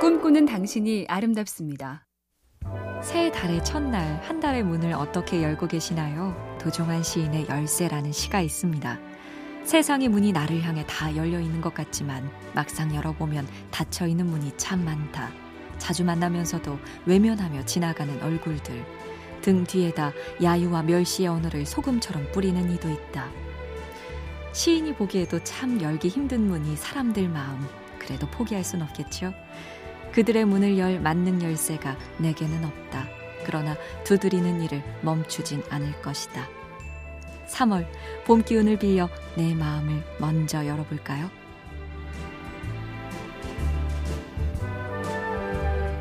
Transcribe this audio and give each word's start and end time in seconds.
꿈꾸는 0.00 0.46
당신이 0.46 1.06
아름답습니다. 1.08 2.06
새 3.02 3.32
달의 3.32 3.64
첫날 3.64 4.22
한 4.22 4.38
달의 4.38 4.62
문을 4.62 4.92
어떻게 4.92 5.42
열고 5.42 5.66
계시나요? 5.66 6.36
도종환 6.60 7.02
시인의 7.02 7.48
열쇠라는 7.48 8.12
시가 8.12 8.40
있습니다. 8.40 8.96
세상의 9.64 10.08
문이 10.08 10.30
나를 10.30 10.62
향해 10.62 10.84
다 10.86 11.14
열려 11.16 11.40
있는 11.40 11.60
것 11.60 11.74
같지만 11.74 12.30
막상 12.54 12.94
열어보면 12.94 13.48
닫혀 13.72 14.06
있는 14.06 14.26
문이 14.26 14.52
참 14.56 14.84
많다. 14.84 15.32
자주 15.78 16.04
만나면서도 16.04 16.78
외면하며 17.06 17.64
지나가는 17.64 18.22
얼굴들. 18.22 18.84
등 19.42 19.64
뒤에다 19.64 20.12
야유와 20.40 20.84
멸시의 20.84 21.28
언어를 21.28 21.66
소금처럼 21.66 22.30
뿌리는 22.30 22.70
이도 22.70 22.88
있다. 22.88 23.28
시인이 24.52 24.94
보기에도 24.94 25.42
참 25.42 25.82
열기 25.82 26.06
힘든 26.06 26.46
문이 26.46 26.76
사람들 26.76 27.28
마음. 27.28 27.66
그래도 27.98 28.28
포기할 28.30 28.62
순 28.62 28.80
없겠죠. 28.82 29.34
그들의 30.18 30.46
문을 30.46 30.78
열 30.78 30.98
만능 30.98 31.40
열쇠가 31.40 31.96
내게는 32.18 32.64
없다. 32.64 33.06
그러나 33.46 33.76
두드리는 34.02 34.60
일을 34.62 34.82
멈추진 35.00 35.62
않을 35.70 36.02
것이다. 36.02 36.48
3월 37.46 37.86
봄 38.26 38.42
기운을 38.42 38.80
빌려 38.80 39.08
내 39.36 39.54
마음을 39.54 40.02
먼저 40.18 40.66
열어볼까요? 40.66 41.30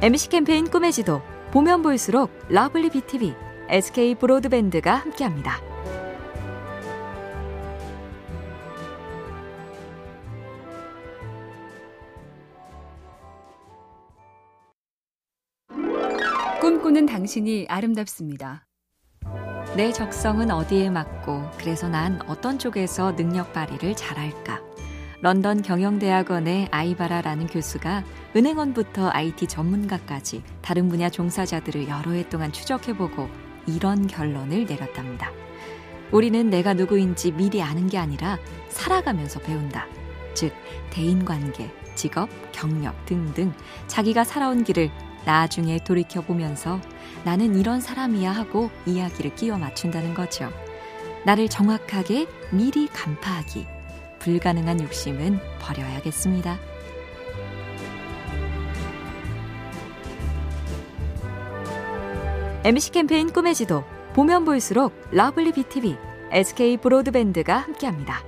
MBC 0.02 0.30
캠페인 0.30 0.68
꿈의 0.68 0.92
지도 0.94 1.22
보면 1.52 1.84
볼수록 1.84 2.32
러블리 2.50 2.90
BTV, 2.90 3.36
SK 3.70 4.16
브로드밴드가 4.16 4.96
함께합니다. 4.96 5.67
꿈꾸는 16.68 17.06
당신이 17.06 17.68
아름답습니다. 17.70 18.68
내 19.78 19.94
적성은 19.94 20.52
어디에 20.52 20.90
맞고 20.90 21.52
그래서 21.58 21.88
난 21.88 22.20
어떤 22.28 22.60
쪽에서 22.60 23.16
능력 23.16 23.54
발휘를 23.54 23.96
잘할까? 23.96 24.60
런던 25.22 25.62
경영대학원의 25.62 26.68
아이바라라는 26.70 27.48
교수가 27.48 28.04
은행원부터 28.36 29.12
IT 29.12 29.48
전문가까지 29.48 30.44
다른 30.62 30.90
분야 30.90 31.10
종사자들을 31.10 31.88
여러 31.88 32.12
해 32.12 32.28
동안 32.28 32.52
추적해보고 32.52 33.30
이런 33.66 34.06
결론을 34.06 34.66
내렸답니다. 34.66 35.32
우리는 36.12 36.50
내가 36.50 36.74
누구인지 36.74 37.32
미리 37.32 37.62
아는 37.62 37.88
게 37.88 37.98
아니라 37.98 38.38
살아가면서 38.68 39.40
배운다. 39.40 39.88
즉, 40.34 40.52
대인관계, 40.90 41.72
직업, 41.96 42.28
경력 42.52 43.06
등등 43.06 43.54
자기가 43.88 44.26
살아온 44.26 44.66
길을 44.66 44.92
나중에 45.28 45.80
돌이켜보면서 45.80 46.80
나는 47.26 47.60
이런 47.60 47.82
사람이야 47.82 48.32
하고 48.32 48.72
이야기를 48.86 49.36
끼워 49.36 49.58
맞춘다는 49.58 50.14
거죠. 50.14 50.50
나를 51.26 51.50
정확하게 51.50 52.28
미리 52.52 52.88
간파하기. 52.88 53.68
불가능한 54.20 54.82
욕심은 54.82 55.40
버려야겠습니다. 55.60 56.58
MBC 62.64 62.92
캠페인 62.92 63.32
꿈의 63.32 63.54
지도 63.54 63.84
보면 64.14 64.46
볼수록 64.46 64.94
러블리 65.12 65.52
BTV, 65.52 65.98
SK 66.32 66.78
브로드밴드가 66.78 67.58
함께합니다. 67.58 68.27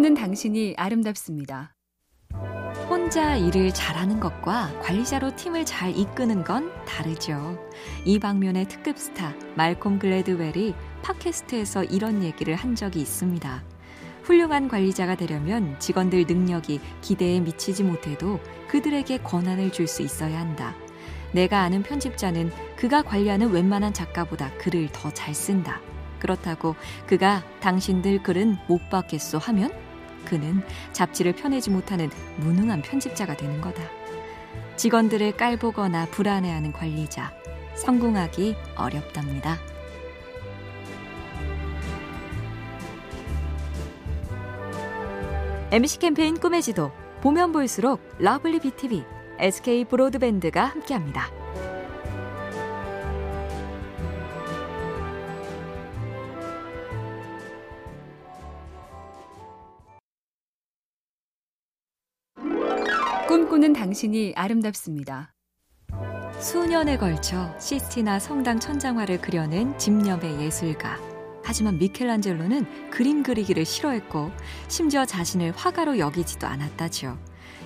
꿈꾸는 0.00 0.14
당신이 0.14 0.76
아름답습니다. 0.78 1.74
혼자 2.88 3.36
일을 3.36 3.70
잘하는 3.74 4.18
것과 4.18 4.80
관리자로 4.80 5.36
팀을 5.36 5.66
잘 5.66 5.94
이끄는 5.94 6.42
건 6.42 6.72
다르죠. 6.86 7.58
이 8.06 8.18
방면의 8.18 8.66
특급 8.66 8.96
스타 8.96 9.34
말콤 9.56 9.98
글래드웰이 9.98 10.74
팟캐스트에서 11.02 11.84
이런 11.84 12.22
얘기를 12.22 12.54
한 12.54 12.74
적이 12.74 13.02
있습니다. 13.02 13.62
훌륭한 14.22 14.68
관리자가 14.68 15.16
되려면 15.16 15.78
직원들 15.78 16.24
능력이 16.26 16.80
기대에 17.02 17.40
미치지 17.40 17.84
못해도 17.84 18.40
그들에게 18.68 19.18
권한을 19.18 19.70
줄 19.70 19.86
수 19.86 20.00
있어야 20.00 20.40
한다. 20.40 20.74
내가 21.32 21.60
아는 21.60 21.82
편집자는 21.82 22.50
그가 22.76 23.02
관리하는 23.02 23.50
웬만한 23.50 23.92
작가보다 23.92 24.50
글을 24.56 24.88
더 24.92 25.10
잘 25.10 25.34
쓴다. 25.34 25.78
그렇다고 26.18 26.74
그가 27.06 27.42
당신들 27.60 28.22
글은 28.22 28.56
못 28.66 28.88
받겠소 28.88 29.36
하면 29.38 29.89
그는 30.24 30.62
잡지를 30.92 31.32
펴내지 31.34 31.70
못하는 31.70 32.10
무능한 32.38 32.82
편집자가 32.82 33.36
되는 33.36 33.60
거다. 33.60 33.82
직원들을 34.76 35.36
깔보거나 35.36 36.06
불안해하는 36.06 36.72
관리자. 36.72 37.32
성공하기 37.74 38.56
어렵답니다. 38.76 39.58
MBC 45.72 45.98
캠페인 45.98 46.38
꿈의 46.38 46.62
지도 46.62 46.90
보면 47.20 47.52
볼수록 47.52 48.00
러블리 48.18 48.58
BTV, 48.60 49.04
SK 49.38 49.84
브로드밴드가 49.84 50.64
함께합니다. 50.64 51.39
꿈꾸는 63.30 63.74
당신이 63.74 64.32
아름답습니다. 64.34 65.32
수년에 66.40 66.98
걸쳐 66.98 67.56
시스티나 67.60 68.18
성당 68.18 68.58
천장화를 68.58 69.20
그려낸 69.20 69.78
집념의 69.78 70.40
예술가. 70.40 70.98
하지만 71.44 71.78
미켈란젤로는 71.78 72.90
그림 72.90 73.22
그리기를 73.22 73.64
싫어했고 73.64 74.32
심지어 74.66 75.04
자신을 75.04 75.52
화가로 75.52 76.00
여기지도 76.00 76.48
않았다지요. 76.48 77.16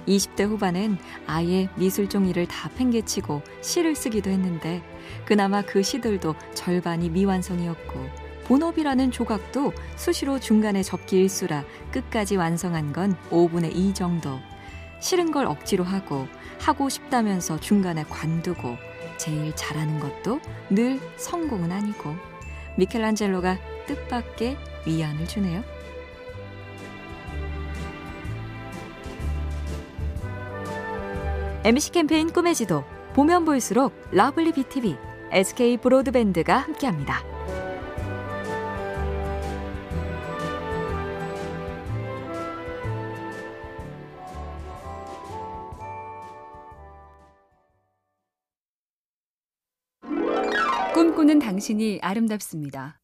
20대 0.06 0.46
후반엔 0.46 0.98
아예 1.26 1.70
미술 1.76 2.10
종이를 2.10 2.46
다 2.46 2.68
팽개치고 2.76 3.40
시를 3.62 3.96
쓰기도 3.96 4.28
했는데 4.28 4.82
그나마 5.24 5.62
그 5.62 5.82
시들도 5.82 6.34
절반이 6.52 7.08
미완성이었고 7.08 8.00
본업이라는 8.48 9.10
조각도 9.12 9.72
수시로 9.96 10.38
중간에 10.38 10.82
접기 10.82 11.20
일수라 11.20 11.64
끝까지 11.90 12.36
완성한 12.36 12.92
건 12.92 13.16
5분의 13.30 13.74
2 13.74 13.94
정도. 13.94 14.38
싫은 15.04 15.32
걸 15.32 15.44
억지로 15.44 15.84
하고 15.84 16.26
하고 16.58 16.88
싶다면서 16.88 17.60
중간에 17.60 18.04
관두고 18.04 18.78
제일 19.18 19.54
잘하는 19.54 20.00
것도 20.00 20.40
늘 20.70 20.98
성공은 21.18 21.70
아니고 21.70 22.16
미켈란젤로가 22.78 23.58
뜻밖의 23.86 24.56
위안을 24.86 25.28
주네요. 25.28 25.62
MBC 31.64 31.92
캠페인 31.92 32.32
꿈의 32.32 32.54
지도 32.54 32.84
보면 33.12 33.44
볼수록 33.44 33.92
러블리 34.10 34.52
BTV, 34.52 34.96
SK 35.32 35.76
브로드밴드가 35.78 36.56
함께합니다. 36.56 37.22
꿈꾸는 50.94 51.40
당신이 51.40 51.98
아름답습니다. 52.02 53.00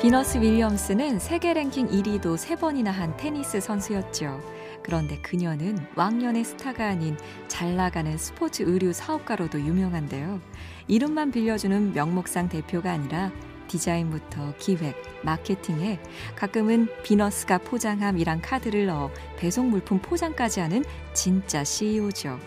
비너스 0.00 0.38
윌리엄스는 0.38 1.18
세계 1.18 1.52
랭킹 1.52 1.88
1위도 1.88 2.38
3번이나 2.38 2.86
한 2.86 3.14
테니스 3.18 3.60
선수였죠. 3.60 4.40
그런데 4.82 5.20
그녀는 5.20 5.76
왕년의 5.96 6.44
스타가 6.44 6.88
아닌 6.88 7.18
잘 7.46 7.76
나가는 7.76 8.16
스포츠 8.16 8.62
의류 8.62 8.94
사업가로도 8.94 9.60
유명한데요. 9.60 10.40
이름만 10.88 11.30
빌려주는 11.30 11.92
명목상 11.92 12.48
대표가 12.48 12.90
아니라 12.90 13.30
디자인부터 13.68 14.54
기획, 14.58 14.96
마케팅에 15.24 16.00
가끔은 16.36 16.88
비너스가 17.02 17.58
포장함이란 17.58 18.40
카드를 18.40 18.86
넣어 18.86 19.10
배송 19.36 19.68
물품 19.68 19.98
포장까지 19.98 20.60
하는 20.60 20.84
진짜 21.12 21.64
CEO죠. 21.64 22.40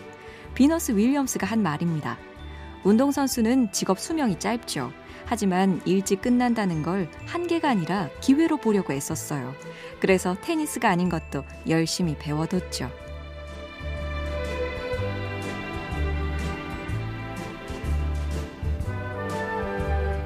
비너스 0.56 0.90
윌리엄스가 0.90 1.46
한 1.46 1.62
말입니다. 1.62 2.18
운동선수는 2.86 3.72
직업 3.72 3.98
수명이 3.98 4.38
짧죠. 4.38 4.92
하지만 5.24 5.80
일찍 5.84 6.22
끝난다는 6.22 6.84
걸 6.84 7.10
한계가 7.26 7.68
아니라 7.68 8.08
기회로 8.20 8.58
보려고 8.58 8.92
애썼어요. 8.92 9.54
그래서 9.98 10.36
테니스가 10.40 10.88
아닌 10.88 11.08
것도 11.08 11.44
열심히 11.68 12.16
배워뒀죠. 12.16 12.88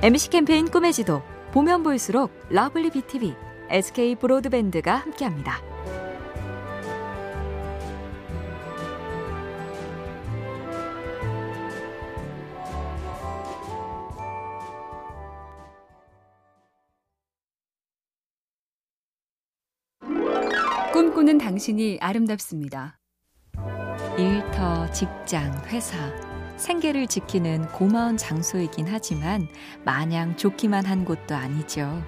MBC 0.03 0.29
캠페인 0.29 0.71
꿈의 0.71 0.93
지도 0.93 1.23
보면 1.53 1.83
볼수록 1.83 2.31
러블리 2.51 2.91
BTV, 2.91 3.35
SK 3.71 4.17
브로드밴드가 4.17 4.97
함께합니다. 4.97 5.70
꿈꾸는 21.21 21.37
당신이 21.37 21.99
아름답습니다. 22.01 22.99
일터, 24.17 24.91
직장, 24.91 25.53
회사, 25.67 25.97
생계를 26.57 27.07
지키는 27.09 27.69
고마운 27.73 28.17
장소이긴 28.17 28.87
하지만 28.89 29.47
마냥 29.85 30.37
좋기만 30.39 30.87
한 30.87 31.05
곳도 31.05 31.35
아니죠. 31.35 32.03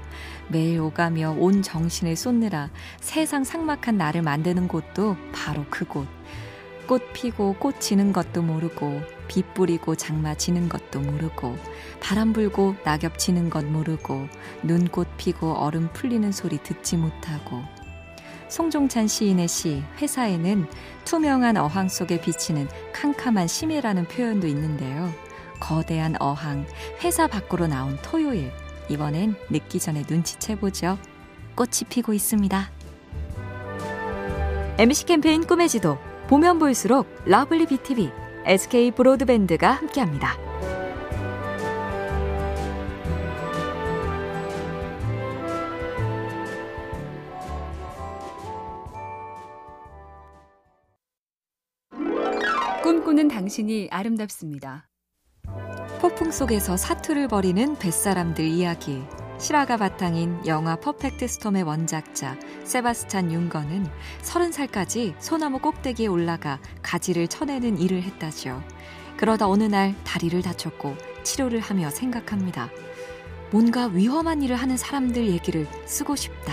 매일 0.48 0.80
오가며 0.80 1.36
온 1.38 1.60
정신을 1.60 2.16
쏟느라 2.16 2.70
세상 3.00 3.44
삭막한 3.44 3.98
나를 3.98 4.22
만드는 4.22 4.66
곳도 4.66 5.16
바로 5.34 5.66
그곳. 5.68 6.06
꽃 6.86 7.02
피고 7.12 7.54
꽃 7.58 7.80
지는 7.80 8.14
것도 8.14 8.40
모르고 8.40 9.02
비 9.28 9.42
뿌리고 9.42 9.94
장마 9.94 10.34
지는 10.36 10.70
것도 10.70 11.00
모르고 11.00 11.56
바람 12.00 12.32
불고 12.32 12.76
낙엽 12.84 13.18
지는 13.18 13.50
것 13.50 13.64
모르고 13.64 14.26
눈꽃 14.62 15.08
피고 15.18 15.52
얼음 15.52 15.90
풀리는 15.92 16.32
소리 16.32 16.56
듣지 16.62 16.96
못하고 16.96 17.62
송종찬 18.52 19.08
시인의 19.08 19.48
시 19.48 19.82
회사에는 19.96 20.66
투명한 21.06 21.56
어항 21.56 21.88
속에 21.88 22.20
비치는 22.20 22.68
캄캄한 22.92 23.48
심해라는 23.48 24.04
표현도 24.08 24.46
있는데요. 24.46 25.10
거대한 25.58 26.16
어항, 26.20 26.66
회사 27.02 27.26
밖으로 27.26 27.66
나온 27.66 27.96
토요일. 28.02 28.52
이번엔 28.90 29.36
늦기 29.48 29.78
전에 29.78 30.02
눈치채보죠. 30.06 30.98
꽃이 31.54 31.88
피고 31.88 32.12
있습니다. 32.12 32.70
MBC 34.76 35.06
캠페인 35.06 35.46
꿈의 35.46 35.70
지도. 35.70 35.96
보면 36.28 36.58
볼수록 36.58 37.08
러블리 37.24 37.64
BTV, 37.64 38.10
SK 38.44 38.90
브로드밴드가 38.90 39.70
함께합니다. 39.70 40.36
꿈꾸는 52.92 53.28
당신이 53.28 53.88
아름답습니다. 53.90 54.86
폭풍 56.02 56.30
속에서 56.30 56.76
사투를 56.76 57.26
벌이는 57.26 57.78
뱃사람들 57.78 58.44
이야기. 58.44 59.02
실화가 59.38 59.78
바탕인 59.78 60.46
영화 60.46 60.76
퍼펙트 60.76 61.26
스톰의 61.26 61.62
원작자 61.62 62.38
세바스찬 62.64 63.32
윤거는 63.32 63.86
30살까지 64.20 65.14
소나무 65.18 65.60
꼭대기에 65.60 66.06
올라가 66.06 66.60
가지를 66.82 67.28
쳐내는 67.28 67.78
일을 67.78 68.02
했다죠. 68.02 68.62
그러다 69.16 69.48
어느 69.48 69.64
날 69.64 69.94
다리를 70.04 70.42
다쳤고 70.42 70.94
치료를 71.22 71.60
하며 71.60 71.88
생각합니다. 71.88 72.68
뭔가 73.50 73.86
위험한 73.86 74.42
일을 74.42 74.56
하는 74.56 74.76
사람들 74.76 75.28
얘기를 75.28 75.66
쓰고 75.86 76.14
싶다. 76.14 76.52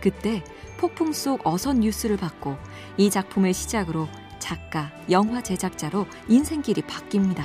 그때 0.00 0.42
폭풍 0.78 1.12
속 1.12 1.46
어선 1.46 1.80
뉴스를 1.80 2.16
받고 2.16 2.56
이 2.96 3.10
작품을 3.10 3.52
시작으로 3.52 4.08
작가, 4.42 4.90
영화 5.08 5.40
제작자로 5.40 6.04
인생길이 6.26 6.82
바뀝니다. 6.82 7.44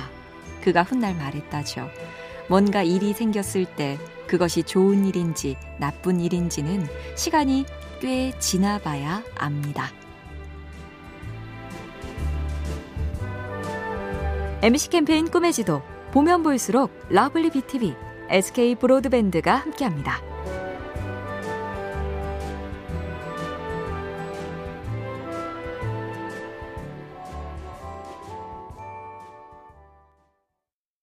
그가 0.64 0.82
훗날 0.82 1.14
말했다죠. 1.14 1.88
뭔가 2.48 2.82
일이 2.82 3.12
생겼을 3.12 3.66
때 3.76 3.96
그것이 4.26 4.64
좋은 4.64 5.06
일인지 5.06 5.56
나쁜 5.78 6.18
일인지는 6.18 6.88
시간이 7.14 7.66
꽤 8.00 8.36
지나봐야 8.40 9.22
압니다. 9.36 9.92
MBC 14.62 14.90
캠페인 14.90 15.30
꿈의 15.30 15.52
지도 15.52 15.82
보면 16.10 16.42
볼수록 16.42 16.90
러블리 17.10 17.50
BTV, 17.50 17.94
SK 18.28 18.74
브로드밴드가 18.74 19.54
함께합니다. 19.54 20.20